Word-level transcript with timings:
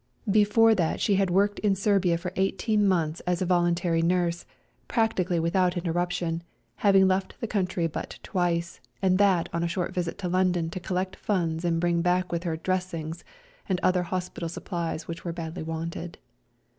Before 0.31 0.73
that 0.73 0.99
she 0.99 1.13
had 1.17 1.29
worked 1.29 1.59
in 1.59 1.75
Serbia 1.75 2.17
for 2.17 2.33
eighteen 2.35 2.87
months 2.87 3.19
as 3.27 3.39
a 3.39 3.45
voluntary 3.45 4.01
nurse, 4.01 4.47
practically 4.87 5.39
without 5.39 5.77
interruption, 5.77 6.41
having 6.77 7.07
left 7.07 7.39
the 7.39 7.45
country 7.45 7.85
but 7.85 8.17
twice, 8.23 8.79
and 8.99 9.19
that 9.19 9.47
on 9.53 9.61
a 9.63 9.67
short 9.67 9.93
visit 9.93 10.17
to 10.17 10.27
London 10.27 10.71
to 10.71 10.79
collect 10.79 11.15
funds 11.15 11.63
and 11.63 11.79
bring 11.79 12.01
back 12.01 12.31
with 12.31 12.45
her 12.45 12.57
dressings 12.57 13.23
and 13.69 13.79
other 13.83 14.01
hospital 14.01 14.49
supplies 14.49 15.07
which 15.07 15.23
were 15.23 15.33
badly 15.33 15.61
wanted. 15.61 16.17